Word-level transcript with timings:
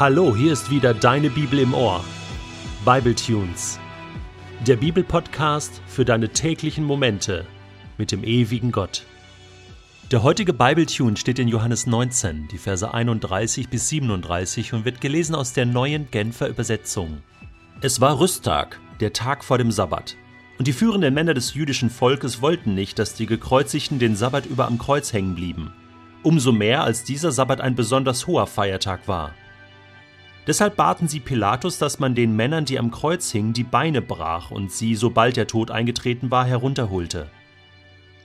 Hallo, 0.00 0.34
hier 0.34 0.54
ist 0.54 0.70
wieder 0.70 0.94
deine 0.94 1.28
Bibel 1.28 1.58
im 1.58 1.74
Ohr. 1.74 2.02
Bible 2.86 3.14
Tunes. 3.14 3.78
Der 4.66 4.76
Bibelpodcast 4.76 5.82
für 5.86 6.06
deine 6.06 6.30
täglichen 6.30 6.84
Momente 6.84 7.44
mit 7.98 8.10
dem 8.10 8.24
ewigen 8.24 8.72
Gott. 8.72 9.04
Der 10.10 10.22
heutige 10.22 10.54
Bible 10.54 10.86
Tune 10.86 11.18
steht 11.18 11.38
in 11.38 11.48
Johannes 11.48 11.86
19, 11.86 12.48
die 12.48 12.56
Verse 12.56 12.94
31 12.94 13.68
bis 13.68 13.90
37 13.90 14.72
und 14.72 14.86
wird 14.86 15.02
gelesen 15.02 15.34
aus 15.34 15.52
der 15.52 15.66
neuen 15.66 16.10
Genfer 16.10 16.48
Übersetzung. 16.48 17.18
Es 17.82 18.00
war 18.00 18.18
Rüsttag, 18.18 18.80
der 19.00 19.12
Tag 19.12 19.44
vor 19.44 19.58
dem 19.58 19.70
Sabbat. 19.70 20.16
Und 20.58 20.66
die 20.66 20.72
führenden 20.72 21.12
Männer 21.12 21.34
des 21.34 21.52
jüdischen 21.52 21.90
Volkes 21.90 22.40
wollten 22.40 22.74
nicht, 22.74 22.98
dass 22.98 23.16
die 23.16 23.26
Gekreuzigten 23.26 23.98
den 23.98 24.16
Sabbat 24.16 24.46
über 24.46 24.66
am 24.66 24.78
Kreuz 24.78 25.12
hängen 25.12 25.34
blieben. 25.34 25.74
Umso 26.22 26.52
mehr, 26.52 26.84
als 26.84 27.04
dieser 27.04 27.32
Sabbat 27.32 27.60
ein 27.60 27.74
besonders 27.74 28.26
hoher 28.26 28.46
Feiertag 28.46 29.06
war. 29.06 29.34
Deshalb 30.50 30.74
baten 30.74 31.06
sie 31.06 31.20
Pilatus, 31.20 31.78
dass 31.78 32.00
man 32.00 32.16
den 32.16 32.34
Männern, 32.34 32.64
die 32.64 32.80
am 32.80 32.90
Kreuz 32.90 33.30
hingen, 33.30 33.52
die 33.52 33.62
Beine 33.62 34.02
brach 34.02 34.50
und 34.50 34.72
sie, 34.72 34.96
sobald 34.96 35.36
der 35.36 35.46
Tod 35.46 35.70
eingetreten 35.70 36.32
war, 36.32 36.44
herunterholte. 36.44 37.30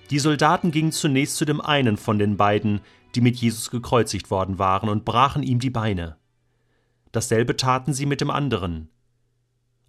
Die 0.09 0.17
Soldaten 0.17 0.71
gingen 0.71 0.91
zunächst 0.91 1.37
zu 1.37 1.45
dem 1.45 1.61
einen 1.61 1.97
von 1.97 2.17
den 2.17 2.35
beiden, 2.35 2.81
die 3.13 3.21
mit 3.21 3.35
Jesus 3.35 3.69
gekreuzigt 3.69 4.31
worden 4.31 4.57
waren, 4.57 4.89
und 4.89 5.05
brachen 5.05 5.43
ihm 5.43 5.59
die 5.59 5.69
Beine. 5.69 6.17
Dasselbe 7.11 7.57
taten 7.57 7.93
sie 7.93 8.07
mit 8.07 8.21
dem 8.21 8.31
anderen. 8.31 8.89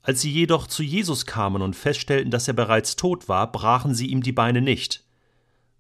Als 0.03 0.21
sie 0.21 0.31
jedoch 0.31 0.67
zu 0.67 0.83
Jesus 0.83 1.25
kamen 1.25 1.63
und 1.63 1.75
feststellten, 1.75 2.31
dass 2.31 2.49
er 2.49 2.55
bereits 2.55 2.97
tot 2.97 3.31
war, 3.31 3.51
brachen 3.51 3.95
sie 3.95 4.09
ihm 4.09 4.23
die 4.23 4.33
Beine 4.33 4.61
nicht. 4.61 5.07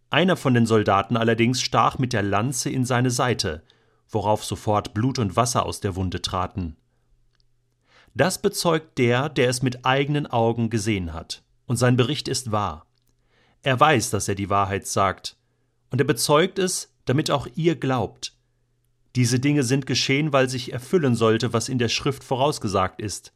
Einer 0.08 0.38
von 0.38 0.54
den 0.54 0.64
Soldaten 0.64 1.18
allerdings 1.18 1.60
stach 1.60 1.98
mit 1.98 2.14
der 2.14 2.22
Lanze 2.22 2.70
in 2.70 2.86
seine 2.86 3.10
Seite, 3.10 3.62
worauf 4.08 4.44
sofort 4.44 4.94
Blut 4.94 5.18
und 5.18 5.36
Wasser 5.36 5.66
aus 5.66 5.80
der 5.80 5.96
Wunde 5.96 6.22
traten. 6.22 6.76
Das 8.14 8.40
bezeugt 8.40 8.98
der, 8.98 9.28
der 9.28 9.50
es 9.50 9.62
mit 9.62 9.84
eigenen 9.84 10.26
Augen 10.26 10.70
gesehen 10.70 11.12
hat, 11.12 11.42
und 11.66 11.76
sein 11.76 11.96
Bericht 11.96 12.28
ist 12.28 12.50
wahr. 12.52 12.86
Er 13.62 13.78
weiß, 13.78 14.10
dass 14.10 14.28
er 14.28 14.34
die 14.34 14.48
Wahrheit 14.48 14.86
sagt, 14.86 15.36
und 15.90 16.00
er 16.00 16.06
bezeugt 16.06 16.58
es, 16.58 16.94
damit 17.04 17.30
auch 17.30 17.46
ihr 17.54 17.76
glaubt. 17.76 18.36
Diese 19.16 19.40
Dinge 19.40 19.62
sind 19.62 19.86
geschehen, 19.86 20.32
weil 20.32 20.48
sich 20.48 20.72
erfüllen 20.72 21.14
sollte, 21.14 21.52
was 21.52 21.68
in 21.68 21.78
der 21.78 21.88
Schrift 21.88 22.22
vorausgesagt 22.22 23.00
ist. 23.00 23.32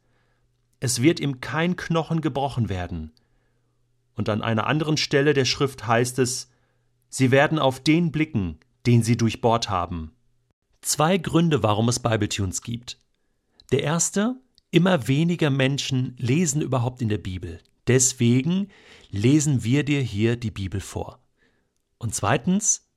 Es 0.79 1.01
wird 1.01 1.19
ihm 1.19 1.41
kein 1.41 1.75
Knochen 1.75 2.21
gebrochen 2.21 2.69
werden. 2.69 3.11
Und 4.15 4.29
an 4.29 4.41
einer 4.41 4.67
anderen 4.67 4.97
Stelle 4.97 5.33
der 5.33 5.45
Schrift 5.45 5.87
heißt 5.87 6.19
es, 6.19 6.49
Sie 7.09 7.29
werden 7.29 7.59
auf 7.59 7.79
den 7.81 8.11
blicken, 8.11 8.59
den 8.85 9.03
sie 9.03 9.17
durchbohrt 9.17 9.69
haben. 9.69 10.13
Zwei 10.81 11.17
Gründe, 11.17 11.63
warum 11.63 11.89
es 11.89 11.99
Bibletunes 11.99 12.61
gibt. 12.61 12.97
Der 13.71 13.83
erste, 13.83 14.35
immer 14.71 15.07
weniger 15.07 15.49
Menschen 15.49 16.15
lesen 16.17 16.61
überhaupt 16.61 17.01
in 17.01 17.09
der 17.09 17.19
Bibel. 17.19 17.61
Deswegen 17.87 18.69
lesen 19.09 19.63
wir 19.63 19.83
dir 19.83 20.01
hier 20.01 20.35
die 20.35 20.51
Bibel 20.51 20.81
vor. 20.81 21.19
Und 21.97 22.15
zweitens, 22.15 22.89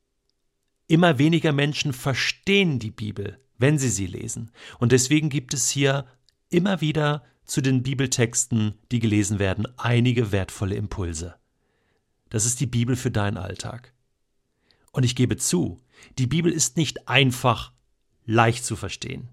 immer 0.87 1.19
weniger 1.19 1.53
Menschen 1.53 1.93
verstehen 1.93 2.79
die 2.79 2.91
Bibel, 2.91 3.39
wenn 3.59 3.79
sie 3.79 3.91
sie 3.91 4.07
lesen. 4.07 4.51
Und 4.79 4.93
deswegen 4.93 5.29
gibt 5.29 5.53
es 5.53 5.69
hier 5.69 6.07
immer 6.49 6.81
wieder 6.81 7.25
zu 7.45 7.61
den 7.61 7.83
Bibeltexten, 7.83 8.79
die 8.91 9.01
gelesen 9.01 9.39
werden, 9.39 9.67
einige 9.77 10.33
wertvolle 10.33 10.77
Impulse. 10.77 11.37
Das 12.31 12.47
ist 12.47 12.61
die 12.61 12.67
Bibel 12.67 12.97
für 12.97 13.11
deinen 13.11 13.37
Alltag. 13.37 13.93
Und 14.91 15.05
ich 15.05 15.15
gebe 15.15 15.37
zu, 15.37 15.79
die 16.19 16.27
Bibel 16.27 16.51
ist 16.51 16.77
nicht 16.77 17.09
einfach 17.09 17.74
leicht 18.25 18.65
zu 18.65 18.77
verstehen. 18.77 19.29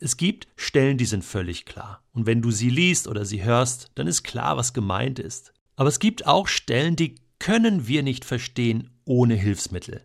Es 0.00 0.16
gibt 0.16 0.48
Stellen, 0.56 0.98
die 0.98 1.06
sind 1.06 1.24
völlig 1.24 1.64
klar. 1.64 2.02
Und 2.12 2.26
wenn 2.26 2.42
du 2.42 2.50
sie 2.50 2.70
liest 2.70 3.08
oder 3.08 3.24
sie 3.24 3.42
hörst, 3.42 3.90
dann 3.94 4.06
ist 4.06 4.22
klar, 4.22 4.56
was 4.56 4.74
gemeint 4.74 5.18
ist. 5.18 5.52
Aber 5.76 5.88
es 5.88 5.98
gibt 5.98 6.26
auch 6.26 6.48
Stellen, 6.48 6.96
die 6.96 7.14
können 7.38 7.86
wir 7.86 8.02
nicht 8.02 8.24
verstehen 8.24 8.90
ohne 9.04 9.34
Hilfsmittel. 9.34 10.04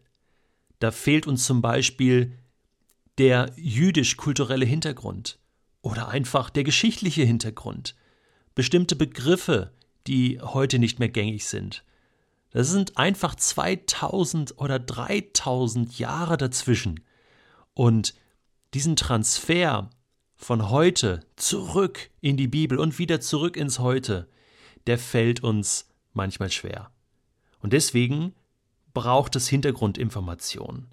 Da 0.79 0.91
fehlt 0.91 1.28
uns 1.28 1.46
zum 1.46 1.62
Beispiel 1.62 2.38
der 3.18 3.52
jüdisch-kulturelle 3.56 4.66
Hintergrund 4.66 5.40
oder 5.81 6.07
einfach 6.09 6.50
der 6.50 6.63
geschichtliche 6.63 7.23
Hintergrund. 7.23 7.96
Bestimmte 8.56 8.96
Begriffe, 8.96 9.72
die 10.07 10.40
heute 10.41 10.79
nicht 10.79 11.00
mehr 11.00 11.09
gängig 11.09 11.46
sind. 11.46 11.84
Das 12.52 12.69
sind 12.69 12.97
einfach 12.97 13.35
2000 13.35 14.59
oder 14.59 14.79
3000 14.79 15.97
Jahre 15.97 16.38
dazwischen. 16.38 17.00
Und 17.73 18.13
diesen 18.73 18.95
Transfer 18.95 19.89
von 20.35 20.69
heute 20.69 21.22
zurück 21.35 22.09
in 22.22 22.38
die 22.38 22.47
Bibel 22.47 22.79
und 22.79 23.00
wieder 23.00 23.22
zurück 23.22 23.57
ins 23.57 23.79
Heute, 23.79 24.28
der 24.88 24.97
fällt 24.97 25.41
uns 25.44 25.89
manchmal 26.13 26.51
schwer. 26.51 26.91
Und 27.59 27.73
deswegen 27.73 28.34
braucht 28.94 29.35
es 29.35 29.47
Hintergrundinformationen. 29.47 30.88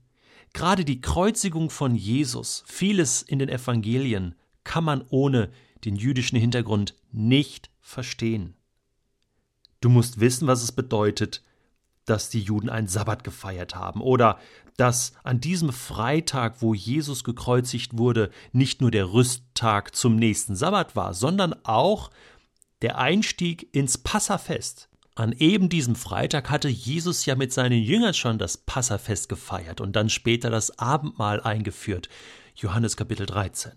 Gerade 0.52 0.84
die 0.84 1.00
Kreuzigung 1.00 1.70
von 1.70 1.94
Jesus, 1.94 2.64
vieles 2.66 3.22
in 3.22 3.38
den 3.38 3.48
Evangelien, 3.48 4.34
kann 4.64 4.84
man 4.84 5.04
ohne 5.10 5.50
den 5.84 5.97
jüdischen 5.97 6.38
Hintergrund 6.38 6.94
nicht 7.12 7.70
verstehen. 7.80 8.54
Du 9.80 9.88
musst 9.88 10.20
wissen, 10.20 10.47
was 10.47 10.62
es 10.62 10.72
bedeutet, 10.72 11.42
dass 12.10 12.28
die 12.28 12.43
Juden 12.43 12.69
einen 12.69 12.88
Sabbat 12.88 13.25
gefeiert 13.25 13.76
haben 13.76 14.00
oder 14.00 14.38
dass 14.76 15.12
an 15.22 15.41
diesem 15.41 15.72
Freitag, 15.72 16.60
wo 16.60 16.75
Jesus 16.75 17.22
gekreuzigt 17.22 17.98
wurde, 17.98 18.31
nicht 18.53 18.81
nur 18.81 18.91
der 18.91 19.12
Rüsttag 19.12 19.94
zum 19.94 20.16
nächsten 20.16 20.56
Sabbat 20.56 20.97
war, 20.97 21.15
sondern 21.15 21.54
auch 21.65 22.10
der 22.82 22.98
Einstieg 22.98 23.75
ins 23.75 23.98
Passafest. 23.98 24.88
An 25.15 25.32
eben 25.32 25.69
diesem 25.69 25.97
Freitag 25.97 26.50
hatte 26.50 26.69
Jesus 26.69 27.26
ja 27.26 27.37
mit 27.37 27.53
seinen 27.53 27.82
Jüngern 27.82 28.15
schon 28.15 28.38
das 28.38 28.56
Passafest 28.56 29.28
gefeiert 29.28 29.81
und 29.81 29.94
dann 29.94 30.09
später 30.09 30.50
das 30.50 30.78
Abendmahl 30.78 31.41
eingeführt. 31.41 32.09
Johannes 32.54 32.97
Kapitel 32.97 33.27
13. 33.27 33.72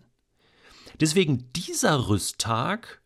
Deswegen 0.99 1.51
dieser 1.53 2.07
Rüsttag 2.07 3.01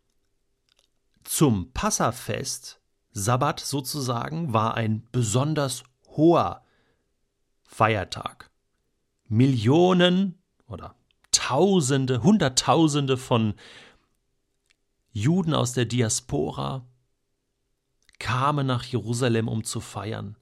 zum 1.23 1.71
Passafest 1.73 2.76
Sabbat 3.17 3.59
sozusagen 3.59 4.53
war 4.53 4.75
ein 4.75 5.01
besonders 5.11 5.83
hoher 6.15 6.63
Feiertag. 7.63 8.51
Millionen 9.27 10.37
oder 10.67 10.93
Tausende, 11.31 12.21
Hunderttausende 12.21 13.17
von 13.17 13.55
Juden 15.11 15.55
aus 15.55 15.73
der 15.73 15.85
Diaspora 15.85 16.85
kamen 18.19 18.67
nach 18.67 18.83
Jerusalem, 18.83 19.47
um 19.47 19.63
zu 19.63 19.79
feiern. 19.79 20.37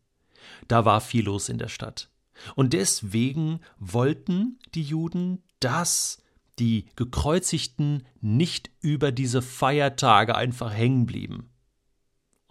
Da 0.68 0.84
war 0.84 1.00
viel 1.00 1.26
los 1.26 1.48
in 1.48 1.58
der 1.58 1.70
Stadt. 1.70 2.10
Und 2.56 2.74
deswegen 2.74 3.62
wollten 3.80 4.60
die 4.74 4.84
Juden, 4.84 5.44
dass 5.62 6.22
die 6.60 6.88
Gekreuzigten 6.98 8.06
nicht 8.20 8.70
über 8.82 9.14
diese 9.14 9.42
Feiertage 9.42 10.36
einfach 10.36 10.74
hängen 10.74 11.06
blieben 11.06 11.55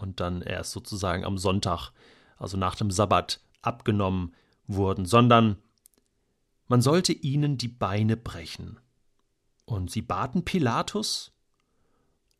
und 0.04 0.20
dann 0.20 0.42
erst 0.42 0.72
sozusagen 0.72 1.25
am 1.25 1.38
Sonntag, 1.38 1.91
also 2.37 2.56
nach 2.56 2.76
dem 2.76 2.91
Sabbat, 2.91 3.41
abgenommen 3.62 4.34
wurden, 4.66 5.06
sondern 5.06 5.56
man 6.69 6.82
sollte 6.82 7.12
ihnen 7.12 7.56
die 7.56 7.69
Beine 7.69 8.16
brechen. 8.16 8.78
Und 9.65 9.91
sie 9.91 10.03
baten 10.03 10.44
Pilatus, 10.44 11.32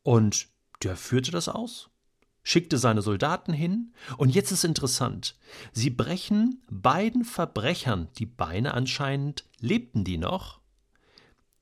und 0.03 0.49
der 0.83 0.97
führte 0.97 1.31
das 1.31 1.49
aus, 1.49 1.89
schickte 2.43 2.77
seine 2.77 3.01
Soldaten 3.01 3.55
hin, 3.55 3.95
und 4.19 4.29
jetzt 4.29 4.53
ist 4.53 4.65
interessant, 4.65 5.37
sie 5.73 5.89
brechen 5.89 6.63
beiden 6.71 7.25
Verbrechern 7.25 8.09
die 8.19 8.27
Beine 8.27 8.75
anscheinend, 8.75 9.47
lebten 9.59 10.05
die 10.05 10.19
noch. 10.19 10.61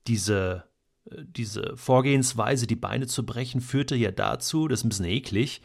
Diese 0.08 0.64
diese 1.04 1.76
Vorgehensweise, 1.76 2.66
die 2.66 2.76
Beine 2.76 3.06
zu 3.06 3.26
brechen, 3.26 3.60
führte 3.60 3.96
ja 3.96 4.10
dazu, 4.10 4.68
das 4.68 4.80
ist 4.80 4.84
ein 4.84 4.88
bisschen 4.90 5.04
eklig, 5.06 5.62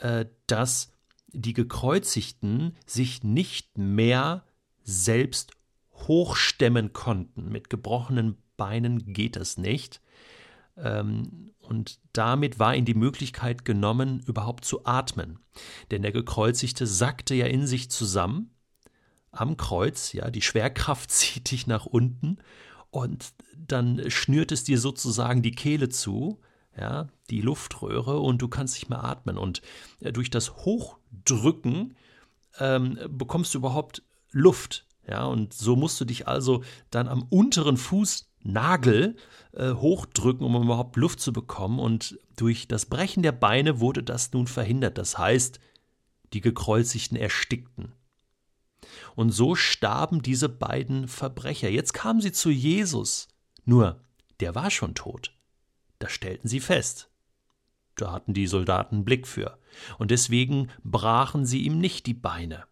äh, 0.00 0.26
dass 0.46 0.92
die 1.28 1.52
Gekreuzigten 1.52 2.76
sich 2.86 3.22
nicht 3.22 3.78
mehr 3.78 4.44
selbst 4.82 5.52
hochstemmen 5.92 6.92
konnten. 6.92 7.50
Mit 7.50 7.70
gebrochenen 7.70 8.36
Beinen 8.56 9.12
geht 9.12 9.36
das 9.36 9.56
nicht. 9.56 10.00
Ähm, 10.76 11.52
und 11.60 12.00
damit 12.12 12.58
war 12.58 12.74
ihnen 12.74 12.86
die 12.86 12.94
Möglichkeit 12.94 13.64
genommen, 13.64 14.20
überhaupt 14.26 14.64
zu 14.64 14.84
atmen. 14.86 15.38
Denn 15.90 16.02
der 16.02 16.12
Gekreuzigte 16.12 16.86
sackte 16.86 17.34
ja 17.34 17.46
in 17.46 17.66
sich 17.66 17.90
zusammen 17.90 18.50
am 19.30 19.56
Kreuz, 19.56 20.12
ja, 20.12 20.30
die 20.30 20.42
Schwerkraft 20.42 21.10
zieht 21.12 21.50
dich 21.50 21.66
nach 21.66 21.86
unten 21.86 22.38
und 22.90 23.32
dann 23.56 24.10
schnürt 24.10 24.50
es 24.50 24.64
dir 24.64 24.78
sozusagen 24.78 25.42
die 25.42 25.52
Kehle 25.52 25.88
zu, 25.88 26.40
ja, 26.80 27.08
die 27.28 27.42
Luftröhre 27.42 28.18
und 28.18 28.40
du 28.40 28.48
kannst 28.48 28.74
nicht 28.74 28.88
mehr 28.88 29.04
atmen. 29.04 29.36
Und 29.36 29.60
äh, 30.00 30.12
durch 30.12 30.30
das 30.30 30.56
Hochdrücken 30.56 31.94
ähm, 32.58 32.98
bekommst 33.08 33.54
du 33.54 33.58
überhaupt 33.58 34.02
Luft 34.32 34.86
Ja, 35.06 35.24
und 35.24 35.52
so 35.52 35.76
musst 35.76 36.00
du 36.00 36.04
dich 36.04 36.26
also 36.26 36.62
dann 36.90 37.08
am 37.08 37.22
unteren 37.24 37.76
Fußnagel 37.76 39.16
äh, 39.52 39.72
hochdrücken, 39.72 40.46
um 40.46 40.62
überhaupt 40.62 40.96
Luft 40.96 41.20
zu 41.20 41.32
bekommen. 41.32 41.78
Und 41.78 42.18
durch 42.36 42.66
das 42.66 42.86
Brechen 42.86 43.22
der 43.22 43.32
Beine 43.32 43.80
wurde 43.80 44.02
das 44.02 44.32
nun 44.32 44.46
verhindert. 44.46 44.98
Das 44.98 45.18
heißt, 45.18 45.60
die 46.32 46.40
Gekreuzigten 46.40 47.16
erstickten. 47.16 47.92
Und 49.14 49.30
so 49.30 49.54
starben 49.54 50.22
diese 50.22 50.48
beiden 50.48 51.08
Verbrecher. 51.08 51.68
Jetzt 51.68 51.92
kamen 51.92 52.20
sie 52.20 52.32
zu 52.32 52.50
Jesus. 52.50 53.28
Nur, 53.64 54.00
der 54.40 54.54
war 54.54 54.70
schon 54.70 54.94
tot. 54.94 55.32
Das 56.00 56.10
stellten 56.10 56.48
sie 56.48 56.60
fest. 56.60 57.08
Da 57.94 58.10
hatten 58.10 58.34
die 58.34 58.46
Soldaten 58.48 58.96
einen 58.96 59.04
Blick 59.04 59.28
für. 59.28 59.58
Und 59.98 60.10
deswegen 60.10 60.68
brachen 60.82 61.46
sie 61.46 61.62
ihm 61.62 61.78
nicht 61.78 62.06
die 62.06 62.14
Beine. 62.14 62.64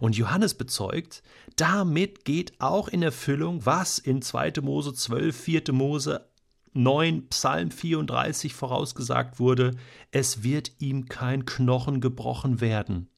Und 0.00 0.16
Johannes 0.16 0.54
bezeugt, 0.54 1.22
damit 1.56 2.24
geht 2.24 2.60
auch 2.60 2.88
in 2.88 3.02
Erfüllung, 3.02 3.64
was 3.64 3.98
in 3.98 4.22
2. 4.22 4.54
Mose 4.62 4.94
12, 4.94 5.36
4. 5.36 5.62
Mose 5.72 6.26
9, 6.72 7.28
Psalm 7.28 7.70
34 7.70 8.54
vorausgesagt 8.54 9.38
wurde, 9.38 9.76
es 10.10 10.42
wird 10.42 10.72
ihm 10.78 11.06
kein 11.06 11.44
Knochen 11.44 12.00
gebrochen 12.00 12.60
werden. 12.60 13.08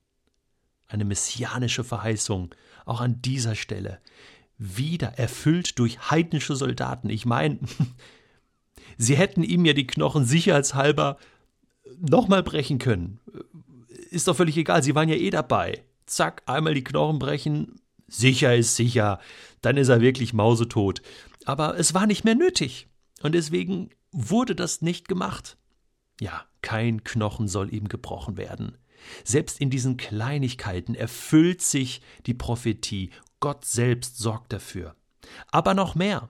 Eine 0.89 1.05
messianische 1.05 1.85
Verheißung, 1.85 2.55
auch 2.85 3.01
an 3.01 3.21
dieser 3.23 3.55
Stelle. 3.55 4.01
Wieder 4.59 5.19
erfüllt 5.19 5.79
durch 5.79 6.11
heidnische 6.11 6.57
Soldaten. 6.57 7.11
Ich 7.11 7.27
meine, 7.27 7.59
sie 8.99 9.17
hätten 9.17 9.43
ihm 9.43 9.65
ja 9.65 9.73
die 9.73 9.87
Knochen 9.87 10.25
sicherheitshalber 10.25 11.19
nochmal 11.99 12.43
brechen 12.43 12.79
können. 12.79 13.21
Ist 14.11 14.29
doch 14.29 14.37
völlig 14.37 14.57
egal, 14.57 14.83
sie 14.83 14.95
waren 14.95 15.09
ja 15.09 15.17
eh 15.17 15.31
dabei. 15.31 15.85
Zack, 16.07 16.43
einmal 16.47 16.75
die 16.75 16.85
Knochen 16.85 17.19
brechen, 17.19 17.81
sicher 18.09 18.55
ist 18.55 18.77
sicher, 18.77 19.21
dann 19.61 19.77
ist 19.77 19.89
er 19.89 20.01
wirklich 20.01 20.33
mausetot. 20.33 21.03
Aber 21.45 21.79
es 21.79 21.95
war 21.95 22.07
nicht 22.07 22.25
mehr 22.25 22.35
nötig. 22.35 22.89
Und 23.23 23.35
deswegen 23.35 23.91
wurde 24.11 24.55
das 24.55 24.83
nicht 24.83 25.09
gemacht. 25.09 25.57
Ja, 26.21 26.45
kein 26.61 27.05
Knochen 27.05 27.49
soll 27.49 27.73
ihm 27.73 27.89
gebrochen 27.89 28.37
werden. 28.37 28.77
Selbst 29.25 29.61
in 29.61 29.71
diesen 29.71 29.97
Kleinigkeiten 29.97 30.95
erfüllt 30.95 31.63
sich 31.63 32.01
die 32.27 32.35
Prophetie. 32.35 33.11
Gott 33.41 33.65
selbst 33.65 34.19
sorgt 34.19 34.53
dafür. 34.53 34.95
Aber 35.51 35.75
noch 35.75 35.95
mehr. 35.95 36.29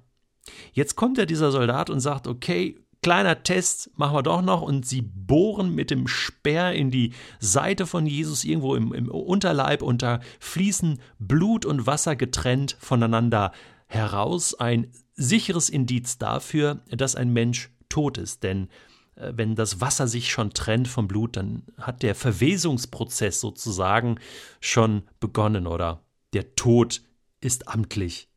Jetzt 0.72 0.96
kommt 0.96 1.18
ja 1.18 1.26
dieser 1.26 1.52
Soldat 1.52 1.90
und 1.90 2.00
sagt, 2.00 2.26
okay, 2.26 2.76
kleiner 3.02 3.42
Test 3.42 3.90
machen 3.96 4.14
wir 4.14 4.22
doch 4.22 4.42
noch 4.42 4.62
und 4.62 4.86
sie 4.86 5.02
bohren 5.02 5.74
mit 5.74 5.90
dem 5.90 6.06
Speer 6.06 6.72
in 6.72 6.90
die 6.90 7.12
Seite 7.40 7.86
von 7.86 8.06
Jesus 8.06 8.44
irgendwo 8.44 8.76
im, 8.76 8.92
im 8.92 9.10
Unterleib 9.10 9.82
und 9.82 10.02
da 10.02 10.20
fließen 10.40 11.00
Blut 11.18 11.66
und 11.66 11.86
Wasser 11.86 12.16
getrennt 12.16 12.76
voneinander 12.78 13.52
heraus. 13.86 14.54
Ein 14.54 14.92
sicheres 15.14 15.68
Indiz 15.68 16.18
dafür, 16.18 16.82
dass 16.90 17.16
ein 17.16 17.32
Mensch 17.32 17.70
tot 17.88 18.18
ist, 18.18 18.42
denn 18.42 18.68
äh, 19.16 19.32
wenn 19.34 19.54
das 19.54 19.80
Wasser 19.80 20.06
sich 20.06 20.30
schon 20.30 20.50
trennt 20.50 20.88
vom 20.88 21.08
Blut, 21.08 21.36
dann 21.36 21.64
hat 21.78 22.02
der 22.02 22.14
Verwesungsprozess 22.14 23.40
sozusagen 23.40 24.18
schon 24.60 25.02
begonnen 25.20 25.66
oder 25.66 26.02
der 26.32 26.54
Tod 26.54 27.02
ist 27.40 27.68
amtlich. 27.68 28.28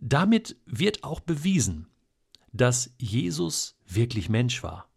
Damit 0.00 0.56
wird 0.66 1.04
auch 1.04 1.20
bewiesen, 1.20 1.86
dass 2.52 2.92
Jesus 2.98 3.76
wirklich 3.86 4.28
Mensch 4.28 4.62
war. 4.62 4.88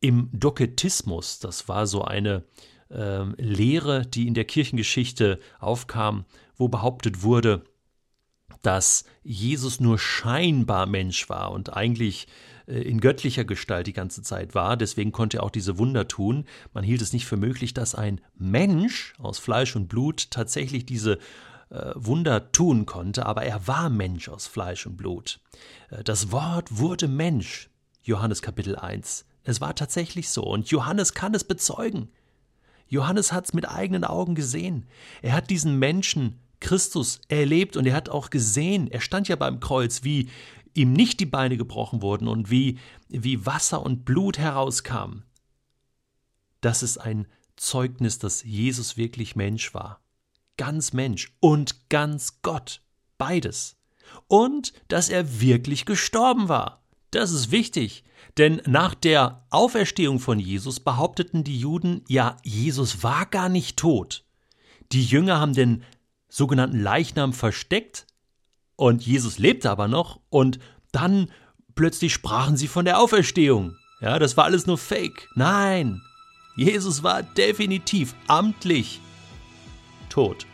Im 0.00 0.30
Doketismus, 0.32 1.40
das 1.40 1.68
war 1.68 1.86
so 1.86 2.04
eine 2.04 2.44
äh, 2.90 3.24
Lehre, 3.36 4.06
die 4.06 4.28
in 4.28 4.34
der 4.34 4.44
Kirchengeschichte 4.44 5.40
aufkam, 5.58 6.24
wo 6.56 6.68
behauptet 6.68 7.22
wurde, 7.22 7.64
dass 8.62 9.04
Jesus 9.22 9.80
nur 9.80 9.98
scheinbar 9.98 10.86
Mensch 10.86 11.28
war 11.28 11.52
und 11.52 11.72
eigentlich 11.76 12.28
äh, 12.66 12.80
in 12.80 13.00
göttlicher 13.00 13.44
Gestalt 13.44 13.88
die 13.88 13.92
ganze 13.92 14.22
Zeit 14.22 14.54
war. 14.54 14.76
Deswegen 14.76 15.12
konnte 15.12 15.38
er 15.38 15.42
auch 15.42 15.50
diese 15.50 15.78
Wunder 15.78 16.06
tun. 16.06 16.44
Man 16.72 16.84
hielt 16.84 17.02
es 17.02 17.12
nicht 17.12 17.26
für 17.26 17.36
möglich, 17.36 17.74
dass 17.74 17.94
ein 17.94 18.20
Mensch 18.36 19.14
aus 19.18 19.38
Fleisch 19.38 19.74
und 19.74 19.88
Blut 19.88 20.30
tatsächlich 20.30 20.86
diese 20.86 21.18
äh, 21.70 21.92
Wunder 21.94 22.52
tun 22.52 22.86
konnte, 22.86 23.26
aber 23.26 23.42
er 23.42 23.66
war 23.66 23.90
Mensch 23.90 24.28
aus 24.28 24.46
Fleisch 24.46 24.86
und 24.86 24.96
Blut. 24.96 25.40
Äh, 25.90 26.02
das 26.04 26.32
Wort 26.32 26.78
wurde 26.78 27.08
Mensch, 27.08 27.70
Johannes 28.02 28.42
Kapitel 28.42 28.76
1. 28.76 29.26
Es 29.44 29.60
war 29.60 29.74
tatsächlich 29.74 30.30
so 30.30 30.44
und 30.44 30.70
Johannes 30.70 31.14
kann 31.14 31.34
es 31.34 31.44
bezeugen. 31.44 32.10
Johannes 32.88 33.32
hat 33.32 33.46
es 33.46 33.52
mit 33.52 33.68
eigenen 33.68 34.04
Augen 34.04 34.34
gesehen. 34.34 34.86
Er 35.20 35.32
hat 35.32 35.50
diesen 35.50 35.78
Menschen 35.78 36.40
Christus 36.60 37.20
erlebt 37.28 37.76
und 37.76 37.86
er 37.86 37.94
hat 37.94 38.08
auch 38.08 38.30
gesehen, 38.30 38.88
er 38.88 39.00
stand 39.00 39.28
ja 39.28 39.36
beim 39.36 39.60
Kreuz, 39.60 40.02
wie 40.04 40.30
ihm 40.74 40.92
nicht 40.92 41.20
die 41.20 41.26
Beine 41.26 41.56
gebrochen 41.56 42.02
wurden 42.02 42.28
und 42.28 42.50
wie, 42.50 42.78
wie 43.08 43.44
Wasser 43.46 43.82
und 43.82 44.04
Blut 44.04 44.38
herauskamen. 44.38 45.24
Das 46.60 46.82
ist 46.82 46.98
ein 46.98 47.26
Zeugnis, 47.56 48.18
dass 48.18 48.42
Jesus 48.42 48.96
wirklich 48.96 49.36
Mensch 49.36 49.74
war 49.74 50.00
ganz 50.58 50.92
Mensch 50.92 51.32
und 51.40 51.88
ganz 51.88 52.42
Gott. 52.42 52.82
Beides. 53.16 53.76
Und 54.26 54.74
dass 54.88 55.08
er 55.08 55.40
wirklich 55.40 55.86
gestorben 55.86 56.50
war. 56.50 56.82
Das 57.10 57.30
ist 57.30 57.50
wichtig, 57.50 58.04
denn 58.36 58.60
nach 58.66 58.94
der 58.94 59.46
Auferstehung 59.48 60.20
von 60.20 60.38
Jesus 60.38 60.80
behaupteten 60.80 61.44
die 61.44 61.58
Juden, 61.58 62.04
ja, 62.08 62.36
Jesus 62.44 63.02
war 63.02 63.24
gar 63.24 63.48
nicht 63.48 63.78
tot. 63.78 64.24
Die 64.92 65.04
Jünger 65.04 65.40
haben 65.40 65.54
den 65.54 65.84
sogenannten 66.28 66.80
Leichnam 66.80 67.32
versteckt 67.32 68.06
und 68.76 69.04
Jesus 69.04 69.38
lebte 69.38 69.70
aber 69.70 69.88
noch 69.88 70.20
und 70.28 70.58
dann 70.92 71.30
plötzlich 71.74 72.12
sprachen 72.12 72.56
sie 72.56 72.68
von 72.68 72.84
der 72.84 73.00
Auferstehung. 73.00 73.76
Ja, 74.00 74.18
das 74.18 74.36
war 74.36 74.44
alles 74.44 74.66
nur 74.66 74.78
Fake. 74.78 75.28
Nein, 75.34 76.00
Jesus 76.56 77.02
war 77.02 77.22
definitiv 77.22 78.14
amtlich 78.26 79.00
tot. 80.08 80.47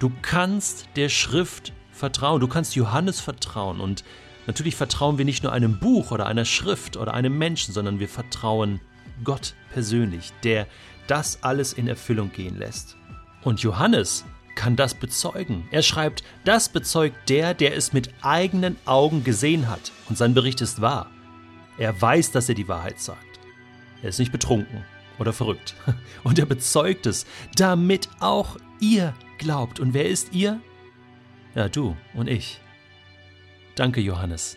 Du 0.00 0.10
kannst 0.22 0.88
der 0.96 1.10
Schrift 1.10 1.74
vertrauen, 1.92 2.40
du 2.40 2.48
kannst 2.48 2.74
Johannes 2.74 3.20
vertrauen 3.20 3.80
und 3.80 4.02
natürlich 4.46 4.74
vertrauen 4.74 5.18
wir 5.18 5.26
nicht 5.26 5.42
nur 5.42 5.52
einem 5.52 5.78
Buch 5.78 6.10
oder 6.10 6.24
einer 6.24 6.46
Schrift 6.46 6.96
oder 6.96 7.12
einem 7.12 7.36
Menschen, 7.36 7.74
sondern 7.74 8.00
wir 8.00 8.08
vertrauen 8.08 8.80
Gott 9.24 9.54
persönlich, 9.74 10.32
der 10.42 10.66
das 11.06 11.42
alles 11.42 11.74
in 11.74 11.86
Erfüllung 11.86 12.32
gehen 12.32 12.56
lässt. 12.56 12.96
Und 13.42 13.60
Johannes 13.60 14.24
kann 14.54 14.74
das 14.74 14.94
bezeugen. 14.94 15.68
Er 15.70 15.82
schreibt, 15.82 16.24
das 16.46 16.70
bezeugt 16.70 17.28
der, 17.28 17.52
der 17.52 17.76
es 17.76 17.92
mit 17.92 18.08
eigenen 18.22 18.76
Augen 18.86 19.22
gesehen 19.22 19.68
hat. 19.68 19.92
Und 20.08 20.16
sein 20.16 20.32
Bericht 20.32 20.62
ist 20.62 20.80
wahr. 20.80 21.10
Er 21.76 22.00
weiß, 22.00 22.32
dass 22.32 22.48
er 22.48 22.54
die 22.54 22.68
Wahrheit 22.68 23.00
sagt. 23.00 23.38
Er 24.02 24.08
ist 24.08 24.18
nicht 24.18 24.32
betrunken 24.32 24.82
oder 25.18 25.34
verrückt. 25.34 25.74
Und 26.24 26.38
er 26.38 26.46
bezeugt 26.46 27.04
es, 27.04 27.26
damit 27.54 28.08
auch 28.20 28.56
ihr 28.80 29.12
glaubt. 29.40 29.80
Und 29.80 29.92
wer 29.92 30.08
ist 30.08 30.32
ihr? 30.32 30.60
Ja, 31.56 31.68
du 31.68 31.96
und 32.14 32.28
ich. 32.28 32.60
Danke, 33.74 34.00
Johannes. 34.00 34.56